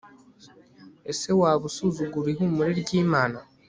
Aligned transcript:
ese 1.11 1.29
waba 1.39 1.63
usuzugura 1.69 2.27
ihumure 2.33 2.71
ry'imana 2.81 3.39